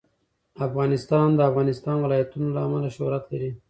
افغانستان 0.67 1.27
د 1.33 1.37
د 1.37 1.41
افغانستان 1.49 1.97
ولايتونه 2.01 2.47
له 2.55 2.59
امله 2.67 2.89
شهرت 2.95 3.23
لري. 3.31 3.51